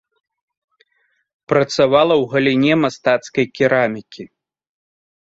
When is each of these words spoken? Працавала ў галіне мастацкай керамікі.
Працавала 1.51 2.13
ў 2.21 2.23
галіне 2.31 2.73
мастацкай 2.85 3.45
керамікі. 3.59 4.23